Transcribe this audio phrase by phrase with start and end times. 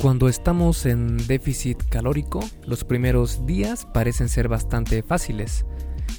[0.00, 5.64] Cuando estamos en déficit calórico, los primeros días parecen ser bastante fáciles.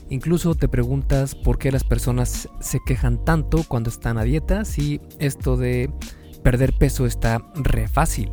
[0.10, 5.00] Incluso te preguntas por qué las personas se quejan tanto cuando están a dieta si
[5.20, 5.92] esto de
[6.44, 8.32] perder peso está re fácil.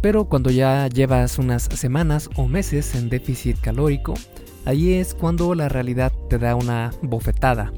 [0.00, 4.14] Pero cuando ya llevas unas semanas o meses en déficit calórico,
[4.64, 7.72] ahí es cuando la realidad te da una bofetada.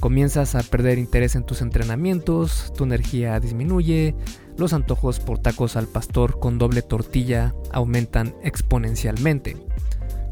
[0.00, 4.14] Comienzas a perder interés en tus entrenamientos, tu energía disminuye,
[4.56, 9.58] los antojos por tacos al pastor con doble tortilla aumentan exponencialmente.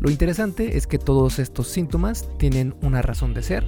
[0.01, 3.67] Lo interesante es que todos estos síntomas tienen una razón de ser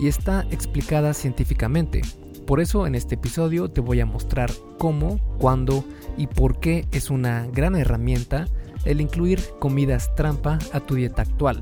[0.00, 2.00] y está explicada científicamente.
[2.46, 5.84] Por eso en este episodio te voy a mostrar cómo, cuándo
[6.16, 8.48] y por qué es una gran herramienta
[8.86, 11.60] el incluir comidas trampa a tu dieta actual.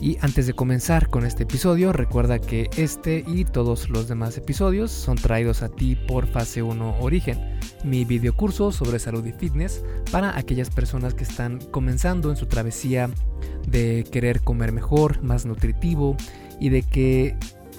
[0.00, 4.90] Y antes de comenzar con este episodio, recuerda que este y todos los demás episodios
[4.90, 10.36] son traídos a ti por Fase 1 Origen, mi videocurso sobre salud y fitness para
[10.36, 13.08] aquellas personas que están comenzando en su travesía
[13.66, 16.16] de querer comer mejor, más nutritivo
[16.60, 17.36] y de que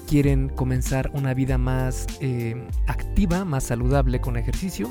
[0.08, 4.88] quieren comenzar una vida más eh, activa, más saludable con ejercicio.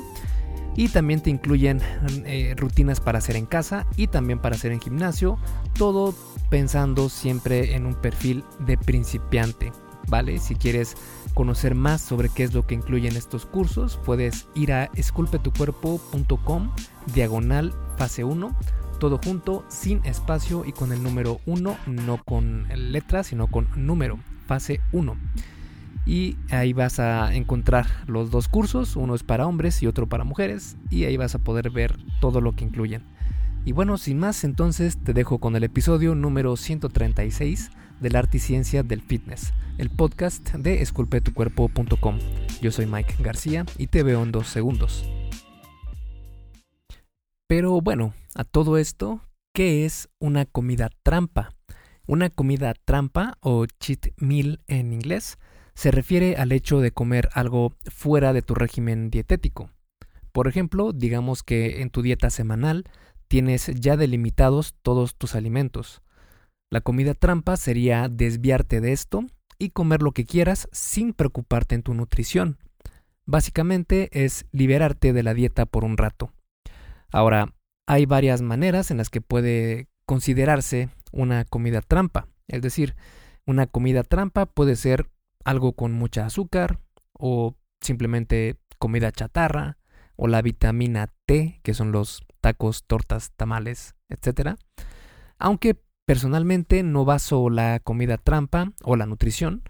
[0.76, 1.80] Y también te incluyen
[2.24, 5.38] eh, rutinas para hacer en casa y también para hacer en gimnasio.
[5.74, 6.14] Todo
[6.50, 9.72] pensando siempre en un perfil de principiante,
[10.08, 10.38] ¿vale?
[10.38, 10.96] Si quieres
[11.34, 16.70] conocer más sobre qué es lo que incluyen estos cursos, puedes ir a esculpetucuerpo.com
[17.14, 18.56] diagonal fase 1,
[18.98, 24.18] todo junto, sin espacio y con el número 1, no con letras, sino con número,
[24.46, 25.16] fase 1.
[26.06, 30.22] Y ahí vas a encontrar los dos cursos, uno es para hombres y otro para
[30.24, 33.02] mujeres, y ahí vas a poder ver todo lo que incluyen.
[33.64, 38.40] Y bueno, sin más, entonces te dejo con el episodio número 136 del arte y
[38.40, 42.18] ciencia del fitness, el podcast de esculpetucuerpo.com.
[42.62, 45.04] Yo soy Mike García y te veo en dos segundos.
[47.48, 49.20] Pero bueno, a todo esto,
[49.52, 51.50] ¿qué es una comida trampa?
[52.06, 55.38] Una comida trampa o cheat meal en inglés
[55.76, 59.70] se refiere al hecho de comer algo fuera de tu régimen dietético.
[60.32, 62.84] Por ejemplo, digamos que en tu dieta semanal
[63.28, 66.02] tienes ya delimitados todos tus alimentos.
[66.70, 69.26] La comida trampa sería desviarte de esto
[69.58, 72.58] y comer lo que quieras sin preocuparte en tu nutrición.
[73.26, 76.32] Básicamente es liberarte de la dieta por un rato.
[77.12, 77.52] Ahora,
[77.86, 82.28] hay varias maneras en las que puede considerarse una comida trampa.
[82.48, 82.96] Es decir,
[83.44, 85.08] una comida trampa puede ser
[85.46, 86.80] algo con mucha azúcar
[87.12, 89.78] o simplemente comida chatarra
[90.16, 94.56] o la vitamina T, que son los tacos, tortas, tamales, etc.
[95.38, 99.62] Aunque personalmente no baso la comida trampa o la nutrición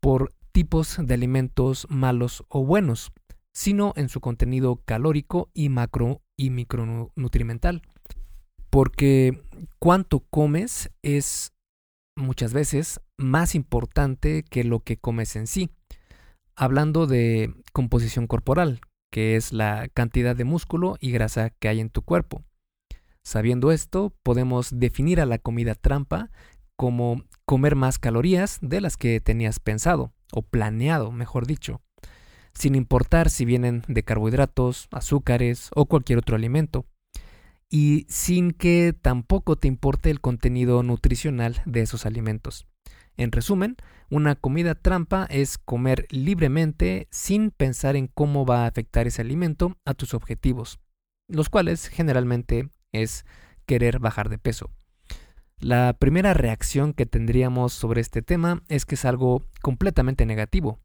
[0.00, 3.12] por tipos de alimentos malos o buenos,
[3.52, 7.82] sino en su contenido calórico y macro y micronutrimental.
[8.68, 9.40] Porque
[9.78, 11.52] cuánto comes es
[12.16, 15.70] muchas veces más importante que lo que comes en sí.
[16.56, 21.90] Hablando de composición corporal, que es la cantidad de músculo y grasa que hay en
[21.90, 22.44] tu cuerpo.
[23.24, 26.30] Sabiendo esto, podemos definir a la comida trampa
[26.76, 31.82] como comer más calorías de las que tenías pensado, o planeado, mejor dicho,
[32.54, 36.86] sin importar si vienen de carbohidratos, azúcares o cualquier otro alimento,
[37.70, 42.66] y sin que tampoco te importe el contenido nutricional de esos alimentos.
[43.16, 43.76] En resumen,
[44.10, 49.76] una comida trampa es comer libremente sin pensar en cómo va a afectar ese alimento
[49.84, 50.80] a tus objetivos,
[51.28, 53.24] los cuales generalmente es
[53.66, 54.70] querer bajar de peso.
[55.60, 60.80] La primera reacción que tendríamos sobre este tema es que es algo completamente negativo,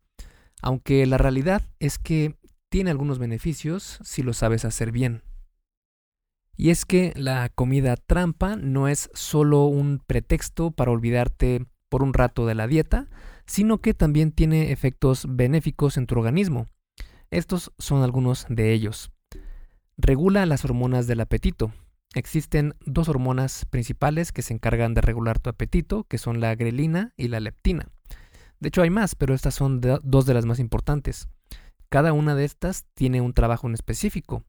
[0.62, 2.36] aunque la realidad es que
[2.70, 5.24] tiene algunos beneficios si lo sabes hacer bien.
[6.58, 12.14] Y es que la comida trampa no es solo un pretexto para olvidarte por un
[12.14, 13.08] rato de la dieta,
[13.46, 16.68] sino que también tiene efectos benéficos en tu organismo.
[17.32, 19.12] Estos son algunos de ellos.
[19.98, 21.72] Regula las hormonas del apetito.
[22.14, 27.14] Existen dos hormonas principales que se encargan de regular tu apetito, que son la grelina
[27.18, 27.90] y la leptina.
[28.60, 31.28] De hecho hay más, pero estas son dos de las más importantes.
[31.90, 34.44] Cada una de estas tiene un trabajo en específico.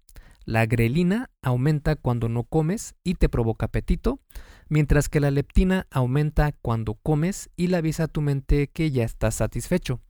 [0.46, 4.20] La grelina aumenta cuando no comes y te provoca apetito,
[4.68, 9.02] mientras que la leptina aumenta cuando comes y le avisa a tu mente que ya
[9.02, 10.00] estás satisfecho.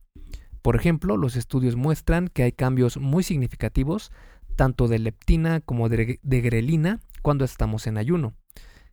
[0.61, 4.11] Por ejemplo, los estudios muestran que hay cambios muy significativos
[4.55, 8.35] tanto de leptina como de, grelina cuando estamos en ayuno.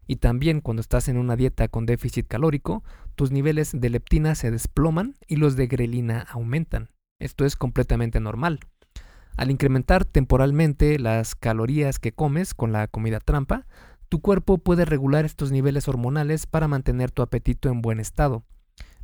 [0.07, 2.85] Y también cuando estás en una dieta con déficit calórico,
[3.17, 6.89] tus niveles de leptina se desploman y los de grelina aumentan.
[7.19, 8.61] Esto es completamente normal.
[9.37, 13.67] Al incrementar temporalmente las calorías que comes con la comida trampa,
[14.09, 18.45] tu cuerpo puede regular estos niveles hormonales para mantener tu apetito en buen estado.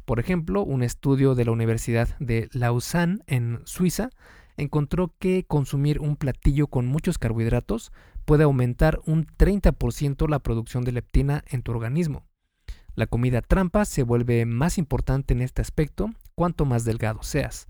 [0.05, 4.11] Por ejemplo, un estudio de la Universidad de Lausanne en Suiza
[4.56, 7.93] encontró que consumir un platillo con muchos carbohidratos
[8.25, 12.25] puede aumentar un 30% la producción de leptina en tu organismo.
[12.94, 17.69] La comida trampa se vuelve más importante en este aspecto cuanto más delgado seas,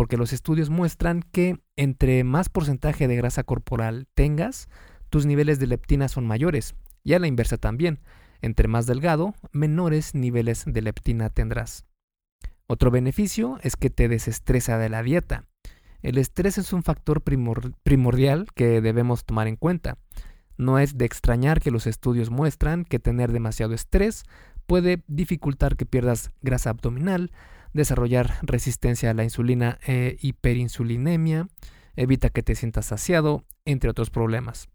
[0.00, 4.70] porque los estudios muestran que entre más porcentaje de grasa corporal tengas,
[5.10, 6.74] tus niveles de leptina son mayores,
[7.04, 8.00] y a la inversa también,
[8.40, 11.84] entre más delgado, menores niveles de leptina tendrás.
[12.66, 15.44] Otro beneficio es que te desestresa de la dieta.
[16.00, 19.98] El estrés es un factor primordial que debemos tomar en cuenta.
[20.56, 24.24] No es de extrañar que los estudios muestran que tener demasiado estrés
[24.64, 27.32] puede dificultar que pierdas grasa abdominal,
[27.72, 31.48] desarrollar resistencia a la insulina e hiperinsulinemia,
[31.96, 34.68] evita que te sientas saciado, entre otros problemas.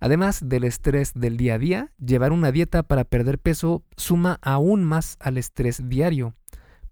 [0.00, 4.84] Además del estrés del día a día, llevar una dieta para perder peso suma aún
[4.84, 6.34] más al estrés diario.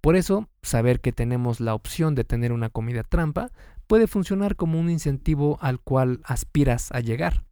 [0.00, 3.50] Por eso, saber que tenemos la opción de tener una comida trampa
[3.86, 7.44] puede funcionar como un incentivo al cual aspiras a llegar.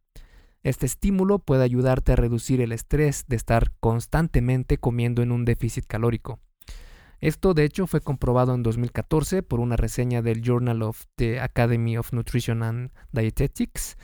[0.62, 5.86] Este estímulo puede ayudarte a reducir el estrés de estar constantemente comiendo en un déficit
[5.86, 6.38] calórico.
[7.20, 11.98] Esto de hecho fue comprobado en 2014 por una reseña del Journal of the Academy
[11.98, 13.98] of Nutrition and Dietetics,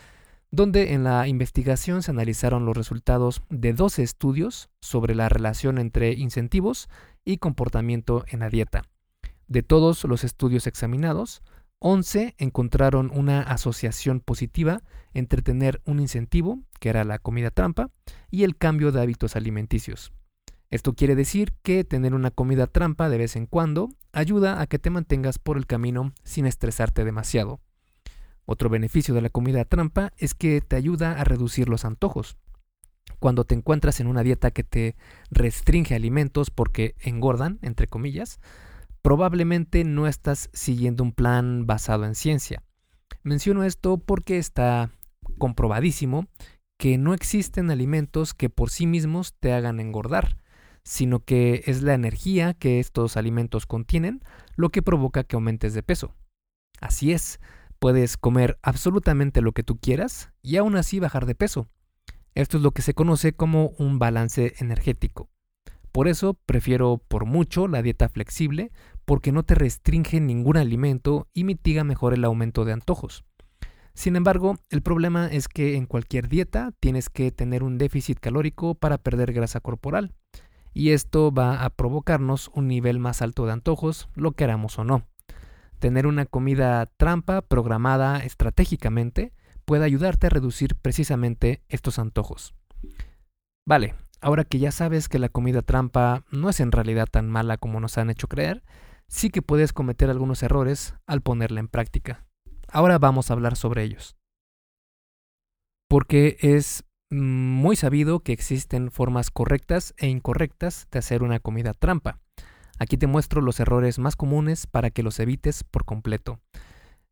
[0.51, 6.13] donde en la investigación se analizaron los resultados de 12 estudios sobre la relación entre
[6.13, 6.89] incentivos
[7.25, 8.83] y comportamiento en la dieta.
[9.49, 11.43] De todos los estudios examinados,
[11.79, 14.83] 11 encontraron una asociación positiva
[15.15, 17.91] entre tener un incentivo, que era la comida trampa,
[18.31, 20.13] y el cambio de hábitos alimenticios.
[20.71, 24.79] Esto quiere decir que tener una comida trampa de vez en cuando ayuda a que
[24.79, 27.61] te mantengas por el camino sin estresarte demasiado.
[28.45, 32.37] Otro beneficio de la comida trampa es que te ayuda a reducir los antojos.
[33.19, 34.97] Cuando te encuentras en una dieta que te
[35.31, 38.41] restringe alimentos porque engordan, entre comillas,
[39.03, 42.63] probablemente no estás siguiendo un plan basado en ciencia.
[43.23, 44.91] Menciono esto porque está
[45.39, 46.27] comprobadísimo
[46.77, 50.37] que no existen alimentos que por sí mismos te hagan engordar,
[50.87, 54.23] sino que es la energía que estos alimentos contienen
[54.55, 56.15] lo que provoca que aumentes de peso.
[56.81, 57.41] Así es,
[57.81, 61.67] puedes comer absolutamente lo que tú quieras y aún así bajar de peso.
[62.37, 65.29] Esto es lo que se conoce como un balance energético.
[65.91, 68.71] Por eso prefiero por mucho la dieta flexible
[69.05, 73.25] porque no te restringe ningún alimento y mitiga mejor el aumento de antojos.
[73.93, 78.77] Sin embargo, el problema es que en cualquier dieta tienes que tener un déficit calórico
[78.77, 80.12] para perder grasa corporal,
[80.76, 85.06] y esto va a provocarnos un nivel más alto de antojos, lo queramos o no.
[85.78, 89.32] Tener una comida trampa programada estratégicamente
[89.64, 92.55] puede ayudarte a reducir precisamente estos antojos.
[93.64, 97.56] Vale, ahora que ya sabes que la comida trampa no es en realidad tan mala
[97.56, 98.62] como nos han hecho creer,
[99.08, 102.26] sí que puedes cometer algunos errores al ponerla en práctica.
[102.69, 104.19] Ahora vamos a hablar sobre ellos.
[105.88, 112.19] Porque es muy sabido que existen formas correctas e incorrectas de hacer una comida trampa.
[112.79, 116.41] Aquí te muestro los errores más comunes para que los evites por completo.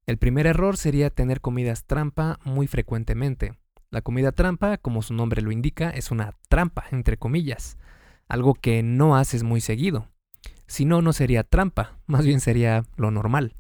[0.06, 3.55] El primer error sería tener comidas trampa muy frecuentemente.
[3.91, 7.79] La comida trampa, como su nombre lo indica, es una trampa, entre comillas,
[8.29, 10.08] algo que no haces muy seguido.
[10.67, 13.55] Si no, no sería trampa, más bien sería lo normal.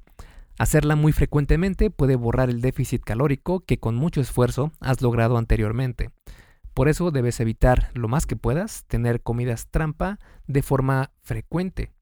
[0.58, 6.10] Hacerla muy frecuentemente puede borrar el déficit calórico que con mucho esfuerzo has logrado anteriormente.
[6.74, 11.92] Por eso debes evitar lo más que puedas tener comidas trampa de forma frecuente.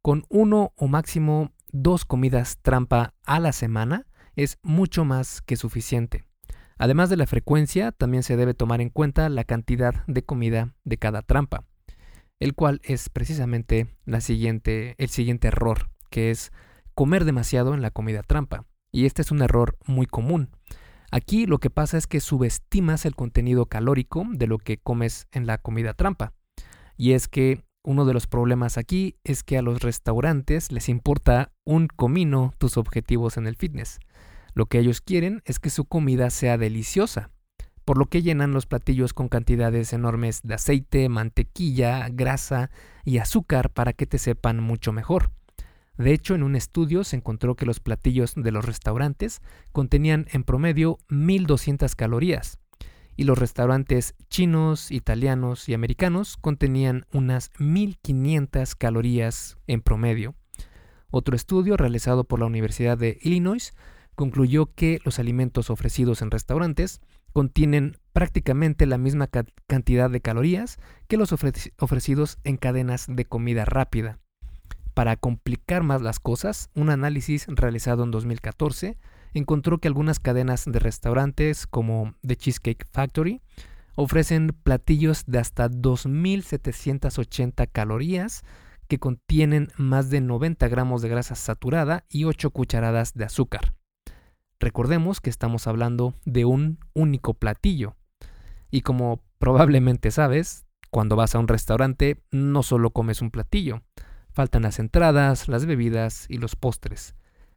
[0.00, 6.24] Con uno o máximo dos comidas trampa a la semana es mucho más que suficiente.
[6.78, 10.98] Además de la frecuencia, también se debe tomar en cuenta la cantidad de comida de
[10.98, 11.64] cada trampa,
[12.40, 16.52] el cual es precisamente la siguiente, el siguiente error, que es
[16.94, 18.66] comer demasiado en la comida trampa.
[18.92, 20.50] Y este es un error muy común.
[21.14, 25.46] Aquí lo que pasa es que subestimas el contenido calórico de lo que comes en
[25.46, 26.32] la comida trampa.
[26.96, 31.52] Y es que uno de los problemas aquí es que a los restaurantes les importa
[31.64, 34.00] un comino tus objetivos en el fitness.
[34.54, 37.28] Lo que ellos quieren es que su comida sea deliciosa,
[37.84, 42.70] por lo que llenan los platillos con cantidades enormes de aceite, mantequilla, grasa
[43.04, 45.30] y azúcar para que te sepan mucho mejor.
[45.96, 50.42] De hecho, en un estudio se encontró que los platillos de los restaurantes contenían en
[50.44, 52.58] promedio 1200 calorías,
[53.16, 60.34] y los restaurantes chinos, italianos y americanos contenían unas 1500 calorías en promedio.
[61.10, 63.74] Otro estudio realizado por la Universidad de Illinois
[64.14, 67.00] concluyó que los alimentos ofrecidos en restaurantes
[67.34, 69.28] contienen prácticamente la misma
[69.66, 74.18] cantidad de calorías que los ofrecidos en cadenas de comida rápida.
[74.94, 78.98] Para complicar más las cosas, un análisis realizado en 2014
[79.32, 83.40] encontró que algunas cadenas de restaurantes como The Cheesecake Factory
[83.94, 88.42] ofrecen platillos de hasta 2.780 calorías
[88.88, 93.74] que contienen más de 90 gramos de grasa saturada y 8 cucharadas de azúcar.
[94.60, 97.96] Recordemos que estamos hablando de un único platillo.
[98.70, 103.82] Y como probablemente sabes, cuando vas a un restaurante no solo comes un platillo,
[104.32, 107.14] faltan las entradas, las bebidas y los postres.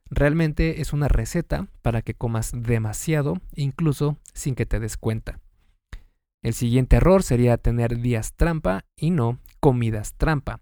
[0.10, 5.40] Realmente es una receta para que comas demasiado, incluso sin que te des cuenta.
[6.44, 10.62] El siguiente error sería tener días trampa y no comidas trampa.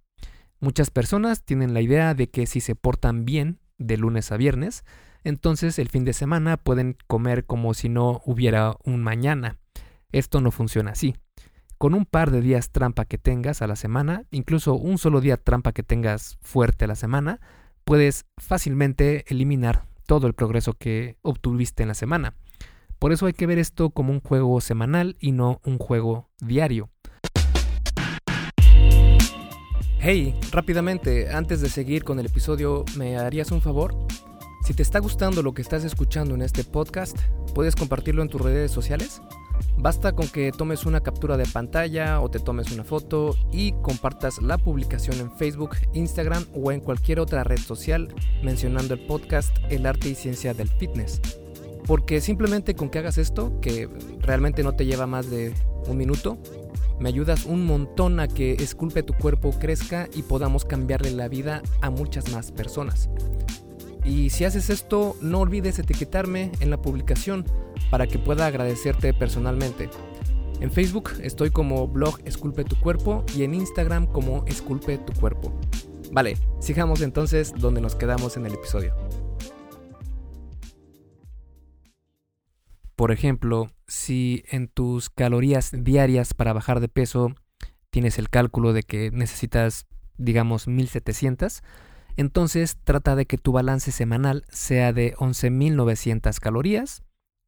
[0.61, 4.85] Muchas personas tienen la idea de que si se portan bien de lunes a viernes,
[5.25, 9.57] entonces el fin de semana pueden comer como si no hubiera un mañana.
[10.13, 11.15] Esto no funciona así.
[11.77, 15.37] Con un par de días trampa que tengas a la semana, incluso un solo día
[15.37, 17.41] trampa que tengas fuerte a la semana,
[17.83, 22.35] puedes fácilmente eliminar todo el progreso que obtuviste en la semana.
[22.99, 26.89] Por eso hay que ver esto como un juego semanal y no un juego diario.
[29.99, 33.95] Hey, rápidamente, antes de seguir con el episodio, ¿me harías un favor?
[34.65, 37.17] Si te está gustando lo que estás escuchando en este podcast,
[37.53, 39.21] ¿puedes compartirlo en tus redes sociales?
[39.77, 44.41] Basta con que tomes una captura de pantalla o te tomes una foto y compartas
[44.41, 49.85] la publicación en Facebook, Instagram o en cualquier otra red social mencionando el podcast El
[49.85, 51.19] arte y ciencia del fitness.
[51.85, 53.89] Porque simplemente con que hagas esto, que
[54.19, 55.53] realmente no te lleva más de
[55.87, 56.37] un minuto,
[56.99, 61.61] me ayudas un montón a que Esculpe tu cuerpo crezca y podamos cambiarle la vida
[61.81, 63.09] a muchas más personas.
[64.03, 67.45] Y si haces esto, no olvides etiquetarme en la publicación
[67.89, 69.89] para que pueda agradecerte personalmente.
[70.59, 75.53] En Facebook estoy como blog Esculpe tu cuerpo y en Instagram como Esculpe tu cuerpo.
[76.11, 78.95] Vale, sigamos entonces donde nos quedamos en el episodio.
[82.95, 87.33] Por ejemplo, si en tus calorías diarias para bajar de peso
[87.89, 89.85] tienes el cálculo de que necesitas,
[90.17, 91.63] digamos, 1700,
[92.17, 97.03] entonces trata de que tu balance semanal sea de 11.900 calorías,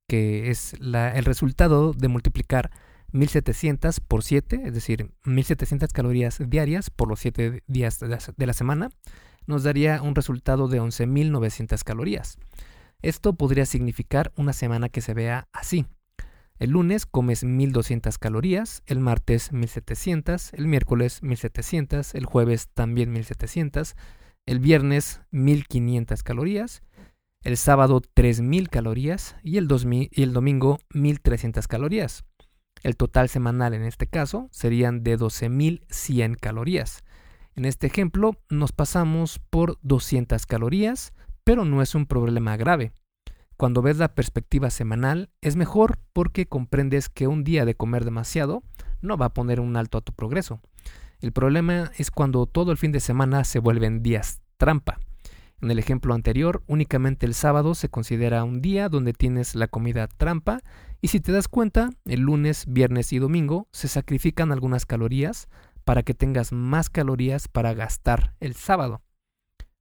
[0.07, 2.71] que es el resultado de multiplicar
[3.11, 8.89] 1700 por 7, es decir, 1700 calorías diarias por los 7 días de la, semana,
[9.47, 12.37] nos daría un resultado de 11.900 calorías.
[13.01, 15.85] Esto podría significar una semana que se vea así.
[16.57, 23.95] El lunes comes 1200 calorías, el martes 1700, el miércoles 1700, el jueves también 1700,
[24.45, 26.83] el viernes 1500 calorías,
[27.41, 32.25] el sábado 3000 calorías y el, domingo 1300 calorías.
[32.83, 37.03] El total semanal en este caso serían de 12100 calorías.
[37.55, 42.91] En este ejemplo nos pasamos por 200 calorías, pero no es un problema grave.
[43.57, 48.63] Cuando ves la perspectiva semanal es mejor porque comprendes que un día de comer demasiado
[49.01, 50.61] no va a poner un alto a tu progreso.
[51.21, 54.99] El problema es cuando todo el fin de semana se vuelven días trampa.
[55.61, 60.07] En el ejemplo anterior, únicamente el sábado se considera un día donde tienes la comida
[60.07, 60.59] trampa
[61.01, 65.47] y si te das cuenta, el lunes, viernes y domingo se sacrifican algunas calorías
[65.85, 69.01] para que tengas más calorías para gastar el sábado.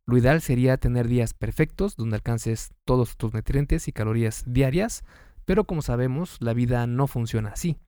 [0.07, 5.03] Lo ideal sería tener días perfectos donde alcances todos tus nutrientes y calorías diarias,
[5.45, 7.79] pero como sabemos, la vida no funciona así.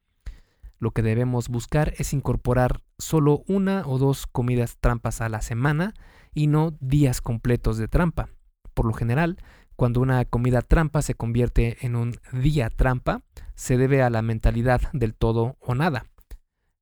[0.79, 5.95] Lo que debemos buscar es incorporar solo una o dos comidas trampas a la semana
[6.35, 8.29] y no días completos de trampa.
[8.75, 9.39] Por lo general,
[9.77, 13.23] cuando una comida trampa se convierte en un día trampa,
[13.55, 16.07] se debe a la mentalidad del todo o nada.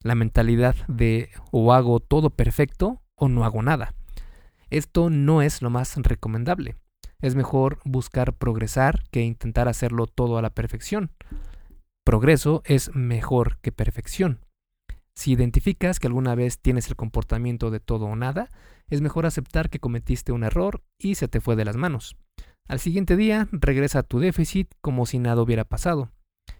[0.02, 3.94] La mentalidad de o hago todo perfecto o no hago nada.
[4.70, 6.76] Esto no es lo más recomendable.
[7.20, 11.10] Es mejor buscar progresar que intentar hacerlo todo a la perfección.
[12.04, 14.44] Progreso es mejor que perfección.
[15.14, 18.50] Si identificas que alguna vez tienes el comportamiento de todo o nada,
[18.88, 22.16] es mejor aceptar que cometiste un error y se te fue de las manos.
[22.68, 26.10] Al siguiente día, regresa a tu déficit como si nada hubiera pasado.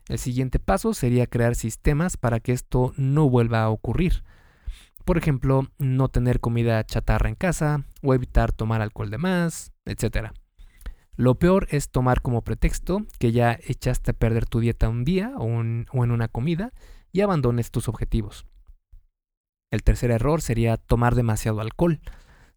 [0.09, 4.25] El siguiente paso sería crear sistemas para que esto no vuelva a ocurrir.
[5.05, 10.33] Por ejemplo, no tener comida chatarra en casa o evitar tomar alcohol de más, etc.
[11.17, 15.33] Lo peor es tomar como pretexto que ya echaste a perder tu dieta un día
[15.37, 16.73] o, en una comida
[17.13, 18.47] y abandones tus objetivos.
[19.71, 22.01] El tercer error sería tomar demasiado alcohol.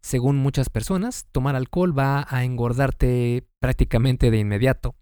[0.00, 4.94] Según muchas personas, tomar alcohol va a engordarte prácticamente de inmediato.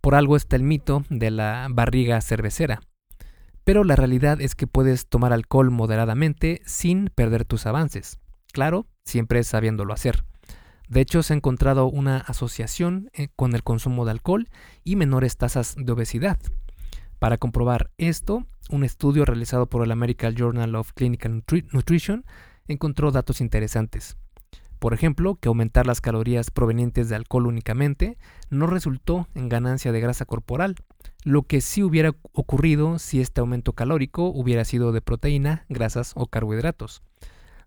[0.00, 2.80] Por algo está el mito de la barriga cervecera.
[3.64, 8.18] Pero la realidad es que puedes tomar alcohol moderadamente sin perder tus avances.
[8.52, 10.24] Claro, siempre sabiéndolo hacer.
[10.88, 14.48] De hecho, se ha encontrado una asociación eh, con el consumo de alcohol
[14.84, 16.38] y menores tasas de obesidad.
[17.18, 21.42] Para comprobar esto, un estudio realizado por el American Journal of Clinical
[21.72, 22.24] Nutrition
[22.68, 24.16] encontró datos interesantes.
[24.78, 28.16] Por ejemplo, que aumentar las calorías provenientes de alcohol únicamente
[28.48, 30.76] no resultó en ganancia de grasa corporal,
[31.24, 36.26] lo que sí hubiera ocurrido si este aumento calórico hubiera sido de proteína, grasas o
[36.26, 37.02] carbohidratos.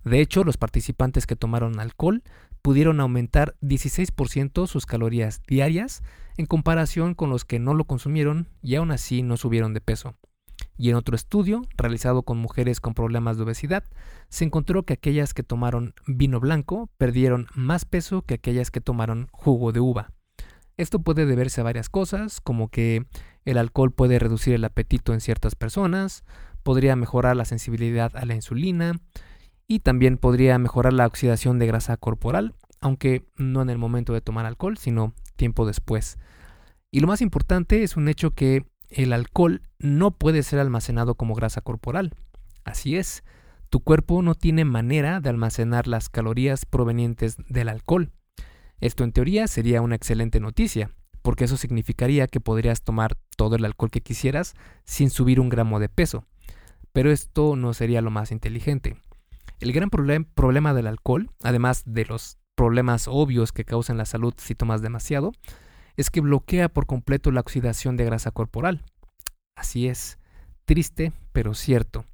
[0.05, 2.23] De hecho, los participantes que tomaron alcohol
[2.61, 6.03] pudieron aumentar 16% sus calorías diarias
[6.37, 10.15] en comparación con los que no lo consumieron y aún así no subieron de peso.
[10.77, 13.83] Y en otro estudio, realizado con mujeres con problemas de obesidad,
[14.29, 19.27] se encontró que aquellas que tomaron vino blanco perdieron más peso que aquellas que tomaron
[19.31, 20.11] jugo de uva.
[20.77, 23.05] Esto puede deberse a varias cosas, como que
[23.45, 26.23] el alcohol puede reducir el apetito en ciertas personas,
[26.63, 28.93] podría mejorar la sensibilidad a la insulina
[29.71, 34.19] y también podría mejorar la oxidación de grasa corporal, aunque no en el momento de
[34.19, 36.17] tomar alcohol, sino tiempo después.
[36.91, 41.35] Y lo más importante es un hecho que el alcohol no puede ser almacenado como
[41.35, 42.13] grasa corporal.
[42.65, 43.23] Así es,
[43.69, 48.11] tu cuerpo no tiene manera de almacenar las calorías provenientes del alcohol.
[48.81, 53.63] Esto en teoría sería una excelente noticia, porque eso significaría que podrías tomar todo el
[53.63, 56.25] alcohol que quisieras sin subir un gramo de peso.
[56.91, 58.97] Pero esto no sería lo más inteligente.
[59.61, 64.55] El gran problema del alcohol, además de los problemas obvios que causan la salud si
[64.55, 65.33] tomas demasiado,
[65.97, 68.83] es que bloquea por completo la oxidación de grasa corporal.
[69.55, 70.17] Así es,
[70.65, 72.05] triste pero cierto,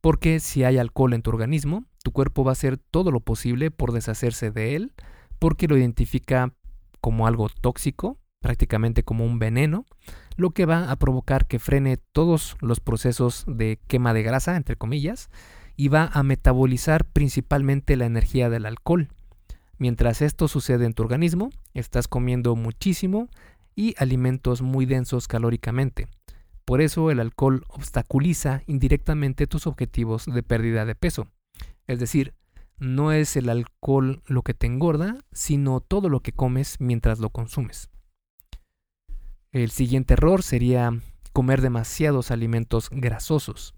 [0.00, 3.72] porque si hay alcohol en tu organismo, tu cuerpo va a hacer todo lo posible
[3.72, 4.92] por deshacerse de él,
[5.40, 6.54] porque lo identifica
[7.00, 9.84] como algo tóxico, prácticamente como un veneno,
[10.36, 14.76] lo que va a provocar que frene todos los procesos de quema de grasa, entre
[14.76, 15.28] comillas,
[15.76, 19.08] y va a metabolizar principalmente la energía del alcohol,
[19.78, 23.28] Mientras esto sucede en tu organismo, estás comiendo muchísimo
[23.74, 26.06] y alimentos muy densos calóricamente.
[26.64, 31.26] Por eso el alcohol obstaculiza indirectamente tus objetivos de pérdida de peso.
[31.86, 32.34] Es decir,
[32.78, 37.30] no es el alcohol lo que te engorda, sino todo lo que comes mientras lo
[37.30, 37.90] consumes.
[39.52, 40.98] El siguiente error sería
[41.32, 43.74] comer demasiados alimentos grasosos.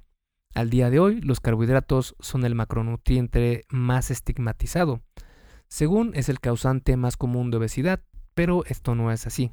[0.56, 5.02] Al día de hoy, los carbohidratos son el macronutriente más estigmatizado,
[5.68, 8.00] según es el causante más común de obesidad,
[8.32, 9.52] pero esto no es así.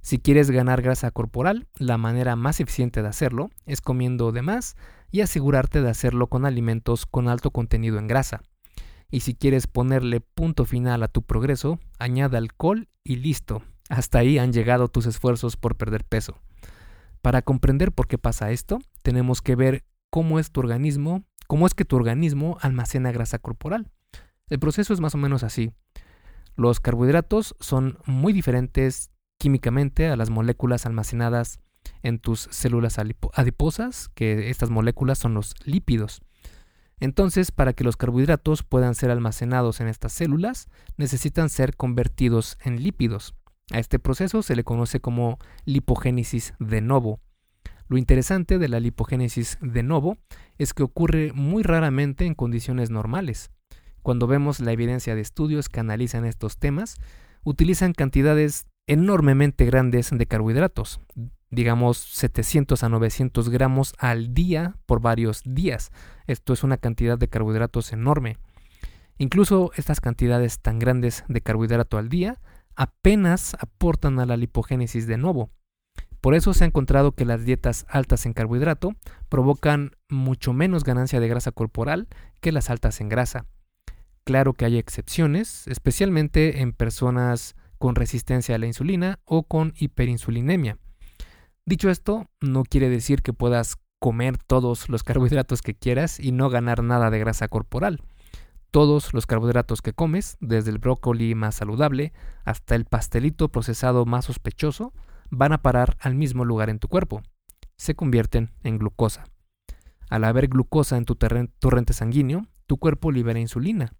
[0.00, 4.74] Si quieres ganar grasa corporal, la manera más eficiente de hacerlo es comiendo de más
[5.12, 8.42] y asegurarte de hacerlo con alimentos con alto contenido en grasa.
[9.12, 13.62] Y si quieres ponerle punto final a tu progreso, añade alcohol y listo.
[13.88, 16.40] Hasta ahí han llegado tus esfuerzos por perder peso.
[17.20, 21.72] Para comprender por qué pasa esto, tenemos que ver cómo es tu organismo, cómo es
[21.72, 23.90] que tu organismo almacena grasa corporal.
[24.50, 25.72] El proceso es más o menos así.
[26.54, 31.60] Los carbohidratos son muy diferentes químicamente a las moléculas almacenadas
[32.02, 36.20] en tus células adiposas, que estas moléculas son los lípidos.
[37.00, 42.82] Entonces, para que los carbohidratos puedan ser almacenados en estas células, necesitan ser convertidos en
[42.82, 43.34] lípidos.
[43.72, 47.18] A este proceso se le conoce como lipogénesis de novo.
[47.88, 50.18] Lo interesante de la lipogénesis de novo
[50.58, 53.50] es que ocurre muy raramente en condiciones normales.
[54.02, 56.96] Cuando vemos la evidencia de estudios que analizan estos temas,
[57.44, 61.00] utilizan cantidades enormemente grandes de carbohidratos,
[61.50, 65.90] digamos 700 a 900 gramos al día por varios días.
[66.26, 68.38] Esto es una cantidad de carbohidratos enorme.
[69.18, 72.40] Incluso estas cantidades tan grandes de carbohidrato al día
[72.74, 75.50] apenas aportan a la lipogénesis de nuevo.
[76.22, 78.94] Por eso se ha encontrado que las dietas altas en carbohidrato
[79.28, 82.06] provocan mucho menos ganancia de grasa corporal
[82.40, 83.44] que las altas en grasa.
[84.22, 90.78] Claro que hay excepciones, especialmente en personas con resistencia a la insulina o con hiperinsulinemia.
[91.66, 96.50] Dicho esto, no quiere decir que puedas comer todos los carbohidratos que quieras y no
[96.50, 98.00] ganar nada de grasa corporal.
[98.70, 102.12] Todos los carbohidratos que comes, desde el brócoli más saludable
[102.44, 104.92] hasta el pastelito procesado más sospechoso,
[105.32, 107.22] van a parar al mismo lugar en tu cuerpo.
[107.76, 109.24] Se convierten en glucosa.
[110.08, 113.92] Al haber glucosa en tu torrente sanguíneo, tu cuerpo libera insulina,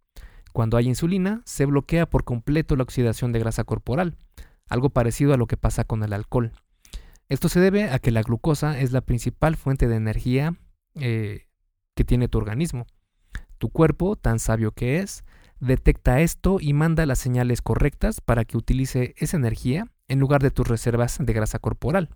[0.52, 4.16] cuando hay insulina, se bloquea por completo la oxidación de grasa corporal,
[4.68, 6.52] algo parecido a lo que pasa con el alcohol.
[7.28, 10.56] Esto se debe a que la glucosa es la principal fuente de energía
[10.94, 11.46] eh,
[11.94, 12.86] que tiene tu organismo.
[13.56, 15.24] Tu cuerpo, tan sabio que es,
[15.58, 20.50] detecta esto y manda las señales correctas para que utilice esa energía en lugar de
[20.50, 22.10] tus reservas de grasa corporal.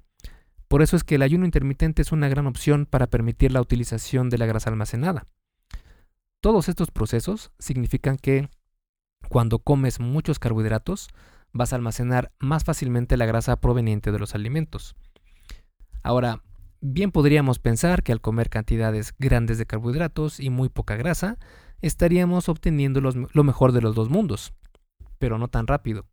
[0.68, 4.28] Por eso es que el ayuno intermitente es una gran opción para permitir la utilización
[4.28, 5.26] de la grasa almacenada.
[6.42, 8.50] Todos estos procesos significan que
[9.30, 11.09] cuando comes muchos carbohidratos,
[11.54, 14.94] vas a almacenar más fácilmente la grasa proveniente de los alimentos.
[16.02, 16.42] Ahora,
[16.82, 21.38] bien podríamos pensar que al comer cantidades grandes de carbohidratos y muy poca grasa,
[21.80, 24.52] estaríamos obteniendo lo mejor de los dos mundos,
[25.18, 26.06] pero no tan rápido.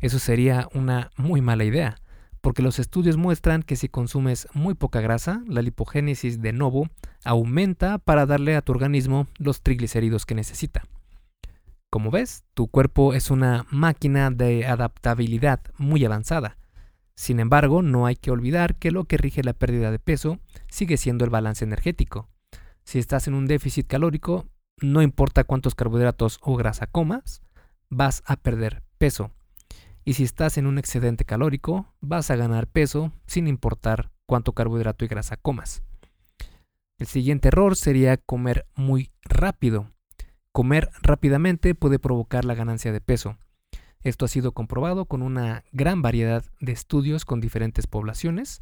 [0.00, 1.96] Eso sería una muy mala idea,
[2.40, 6.88] porque los estudios muestran que si consumes muy poca grasa, la lipogénesis de novo
[7.24, 10.84] aumenta para darle a tu organismo los triglicéridos que necesita.
[11.90, 16.56] Como ves, tu cuerpo es una máquina de adaptabilidad muy avanzada.
[17.14, 20.96] Sin embargo, no hay que olvidar que lo que rige la pérdida de peso sigue
[20.96, 22.30] siendo el balance energético.
[22.84, 24.46] Si estás en un déficit calórico,
[24.80, 27.42] no importa cuántos carbohidratos o grasa comas,
[27.90, 29.32] vas a perder peso.
[30.04, 35.04] Y si estás en un excedente calórico, vas a ganar peso sin importar cuánto carbohidrato
[35.04, 35.82] y grasa comas.
[36.98, 39.90] El siguiente error sería comer muy rápido.
[40.52, 43.38] Comer rápidamente puede provocar la ganancia de peso.
[44.02, 48.60] Esto ha sido comprobado con una gran variedad de estudios con diferentes poblaciones.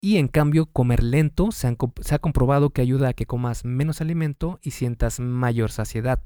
[0.00, 4.58] Y en cambio, comer lento se, ha comprobado que ayuda a que comas menos alimento
[4.62, 6.22] y sientas mayor saciedad.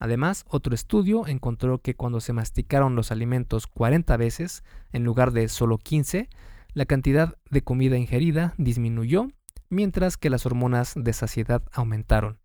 [0.00, 5.48] Además, otro estudio encontró que cuando se masticaron los alimentos 40 veces en lugar de
[5.48, 6.28] solo 15,
[6.74, 9.28] la cantidad de comida ingerida disminuyó,
[9.68, 12.38] mientras que las hormonas de saciedad aumentaron.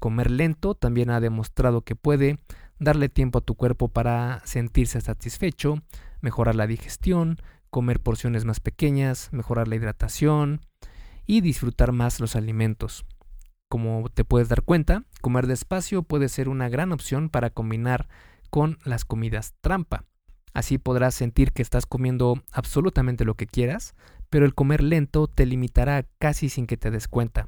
[0.00, 2.38] Comer lento también ha demostrado que puede
[2.80, 5.76] darle tiempo a tu cuerpo para sentirse satisfecho,
[6.20, 7.38] mejorar la digestión,
[7.70, 10.60] comer porciones más pequeñas, mejorar la hidratación
[11.24, 13.04] y disfrutar más los alimentos.
[13.72, 18.06] Como te puedes dar cuenta, comer despacio puede ser una gran opción para combinar
[18.50, 20.04] con las comidas trampa.
[20.52, 23.94] Así podrás sentir que estás comiendo absolutamente lo que quieras,
[24.28, 27.46] pero el comer lento te limitará casi sin que te des cuenta.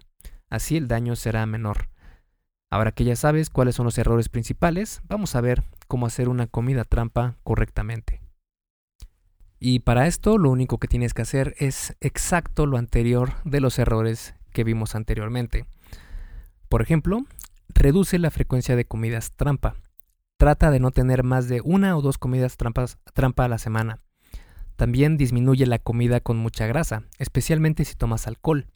[0.49, 1.91] Así el daño será menor.
[2.71, 6.47] Ahora que ya sabes cuáles son los errores principales, vamos a ver cómo hacer una
[6.47, 8.23] comida trampa correctamente.
[9.61, 13.79] Y para esto lo único que tienes que hacer es exacto lo anterior de los
[13.79, 15.67] errores que vimos anteriormente.
[16.75, 17.21] Por ejemplo,
[17.69, 19.77] reduce la frecuencia de comidas trampa.
[20.37, 24.01] Trata de no tener más de una o dos comidas trampas, trampa a la semana.
[24.75, 28.67] También disminuye la comida con mucha grasa, especialmente si tomas alcohol.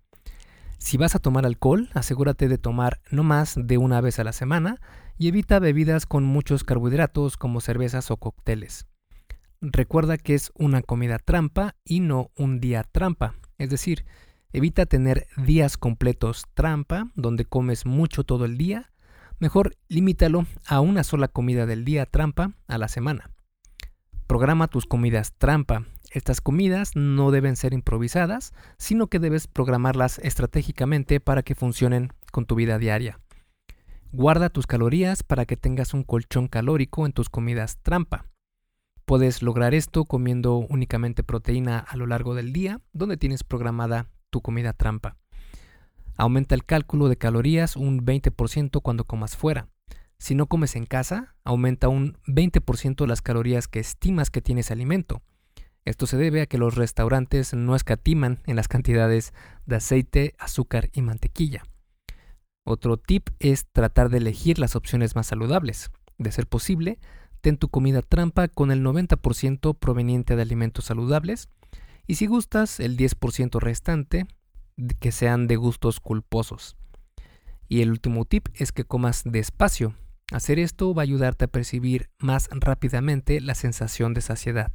[0.78, 4.32] Si vas a tomar alcohol, asegúrate de tomar no más de una vez a la
[4.32, 4.80] semana
[5.16, 8.86] y evita bebidas con muchos carbohidratos como cervezas o cócteles.
[9.60, 14.04] Recuerda que es una comida trampa y no un día trampa, es decir,
[14.50, 18.90] Evita tener días completos trampa, donde comes mucho todo el día.
[19.38, 23.30] Mejor limítalo a una sola comida del día trampa a la semana.
[24.26, 25.84] Programa tus comidas trampa.
[26.10, 32.46] Estas comidas no deben ser improvisadas, sino que debes programarlas estratégicamente para que funcionen con
[32.46, 33.20] tu vida diaria.
[34.12, 38.24] Guarda tus calorías para que tengas un colchón calórico en tus comidas trampa.
[39.04, 44.40] Puedes lograr esto comiendo únicamente proteína a lo largo del día, donde tienes programada tu
[44.40, 45.16] comida trampa.
[46.16, 49.68] Aumenta el cálculo de calorías un 20% cuando comas fuera.
[50.18, 55.22] Si no comes en casa, aumenta un 20% las calorías que estimas que tienes alimento.
[55.84, 59.32] Esto se debe a que los restaurantes no escatiman en las cantidades
[59.64, 61.62] de aceite, azúcar y mantequilla.
[62.64, 65.90] Otro tip es tratar de elegir las opciones más saludables.
[66.18, 66.98] De ser posible,
[67.40, 71.48] ten tu comida trampa con el 90% proveniente de alimentos saludables
[72.08, 74.26] y si gustas, el 10% restante
[74.98, 76.74] que sean de gustos culposos.
[77.68, 79.94] Y el último tip es que comas despacio.
[80.32, 84.72] Hacer esto va a ayudarte a percibir más rápidamente la sensación de saciedad.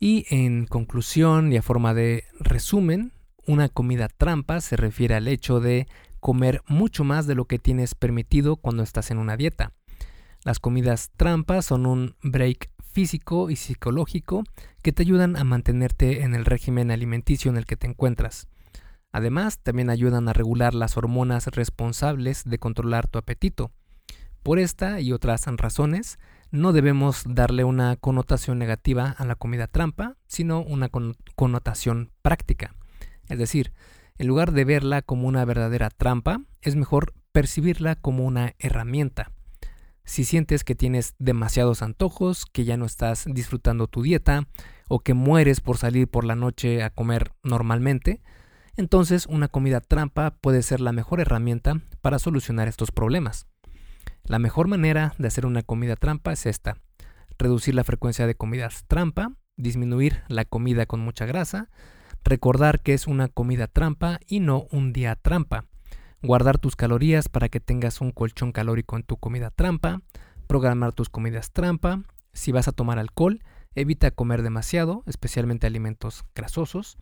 [0.00, 3.12] Y en conclusión y a forma de resumen,
[3.46, 5.86] una comida trampa se refiere al hecho de
[6.18, 9.74] comer mucho más de lo que tienes permitido cuando estás en una dieta.
[10.44, 14.44] Las comidas trampas son un break físico y psicológico
[14.82, 18.48] que te ayudan a mantenerte en el régimen alimenticio en el que te encuentras.
[19.10, 23.70] Además, también ayudan a regular las hormonas responsables de controlar tu apetito.
[24.42, 26.18] Por esta y otras razones,
[26.50, 30.88] no debemos darle una connotación negativa a la comida trampa, sino una
[31.34, 32.74] connotación práctica.
[33.28, 33.72] Es decir,
[34.18, 39.32] en lugar de verla como una verdadera trampa, es mejor percibirla como una herramienta.
[40.04, 44.48] Si sientes que tienes demasiados antojos, que ya no estás disfrutando tu dieta
[44.88, 48.20] o que mueres por salir por la noche a comer normalmente,
[48.76, 53.46] entonces una comida trampa puede ser la mejor herramienta para solucionar estos problemas.
[54.24, 56.78] La mejor manera de hacer una comida trampa es esta.
[57.38, 61.70] Reducir la frecuencia de comidas trampa, disminuir la comida con mucha grasa,
[62.24, 65.66] recordar que es una comida trampa y no un día trampa,
[66.22, 70.00] guardar tus calorías para que tengas un colchón calórico en tu comida trampa,
[70.46, 73.42] programar tus comidas trampa, si vas a tomar alcohol,
[73.74, 76.96] evita comer demasiado, especialmente alimentos grasosos,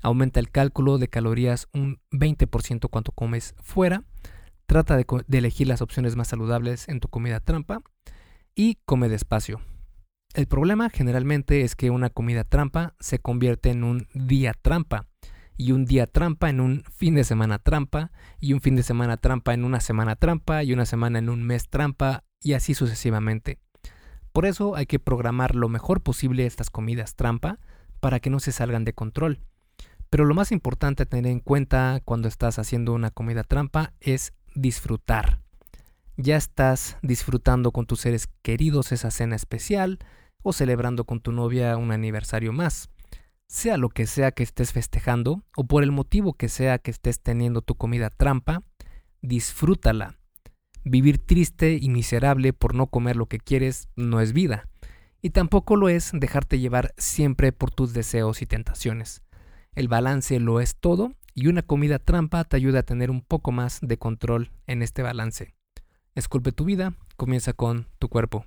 [0.00, 4.04] aumenta el cálculo de calorías un 20% cuando comes fuera,
[4.66, 7.82] trata de, de, elegir las opciones más saludables en tu comida trampa
[8.54, 9.60] y come despacio.
[10.34, 15.06] El problema generalmente es que una comida trampa se convierte en un día trampa
[15.56, 18.10] y un día trampa en un fin de semana trampa
[18.40, 21.42] y un fin de semana trampa en una semana trampa y una semana en un
[21.42, 23.58] mes trampa y así sucesivamente.
[24.32, 27.58] Por eso hay que programar lo mejor posible estas comidas trampa
[28.00, 29.40] para que no se salgan de control.
[30.10, 34.32] Pero lo más importante a tener en cuenta cuando estás haciendo una comida trampa es
[34.54, 35.38] disfrutar.
[36.16, 39.98] Ya estás disfrutando con tus seres queridos esa cena especial
[40.42, 42.90] o celebrando con tu novia un aniversario más.
[43.52, 47.20] Sea lo que sea que estés festejando o por el motivo que sea que estés
[47.20, 48.62] teniendo tu comida trampa,
[49.20, 50.16] disfrútala
[50.84, 54.70] Vivir triste y miserable por no comer lo que quieres no es vida,
[55.20, 59.22] y tampoco lo es dejarte llevar siempre por tus deseos y tentaciones.
[59.74, 63.52] El balance lo es todo y una comida trampa te ayuda a tener un poco
[63.52, 65.54] más de control en este balance.
[66.14, 68.46] Esculpe tu vida, comienza con tu cuerpo.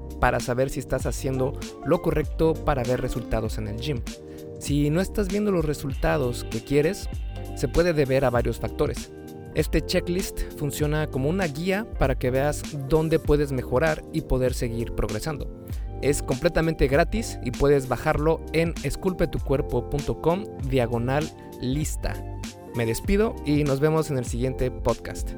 [0.21, 4.01] para saber si estás haciendo lo correcto para ver resultados en el gym.
[4.59, 7.09] Si no estás viendo los resultados que quieres,
[7.55, 9.11] se puede deber a varios factores.
[9.55, 14.93] Este checklist funciona como una guía para que veas dónde puedes mejorar y poder seguir
[14.93, 15.65] progresando.
[16.01, 21.29] Es completamente gratis y puedes bajarlo en esculpetucuerpo.com diagonal
[21.59, 22.13] lista.
[22.75, 25.31] Me despido y nos vemos en el siguiente podcast.